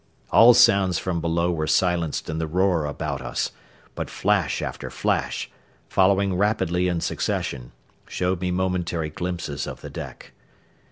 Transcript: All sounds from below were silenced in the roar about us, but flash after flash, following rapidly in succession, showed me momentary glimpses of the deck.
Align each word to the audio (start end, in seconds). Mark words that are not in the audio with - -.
All 0.31 0.55
sounds 0.55 0.97
from 0.97 1.21
below 1.21 1.51
were 1.51 1.67
silenced 1.67 2.27
in 2.27 2.39
the 2.39 2.47
roar 2.47 2.87
about 2.87 3.21
us, 3.21 3.51
but 3.93 4.09
flash 4.09 4.59
after 4.59 4.89
flash, 4.89 5.47
following 5.89 6.35
rapidly 6.35 6.87
in 6.87 7.01
succession, 7.01 7.71
showed 8.07 8.41
me 8.41 8.49
momentary 8.49 9.11
glimpses 9.11 9.67
of 9.67 9.81
the 9.81 9.91
deck. 9.91 10.31